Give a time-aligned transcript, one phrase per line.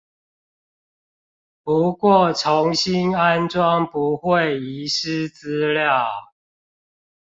[1.63, 6.07] 不過重新安裝不會遺失資料